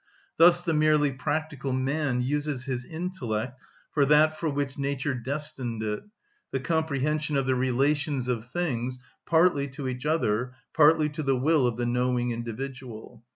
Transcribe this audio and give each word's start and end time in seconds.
Thus 0.37 0.63
the 0.63 0.73
merely 0.73 1.11
practical 1.11 1.73
man 1.73 2.23
uses 2.23 2.63
his 2.63 2.83
intellect 2.85 3.61
for 3.91 4.03
that 4.07 4.35
for 4.35 4.49
which 4.49 4.75
nature 4.79 5.13
destined 5.13 5.83
it, 5.83 6.01
the 6.49 6.59
comprehension 6.59 7.37
of 7.37 7.45
the 7.45 7.53
relations 7.53 8.27
of 8.27 8.45
things, 8.49 8.97
partly 9.27 9.67
to 9.67 9.87
each 9.87 10.07
other, 10.07 10.55
partly 10.73 11.07
to 11.09 11.21
the 11.21 11.37
will 11.37 11.67
of 11.67 11.77
the 11.77 11.85
knowing 11.85 12.31
individual. 12.31 13.23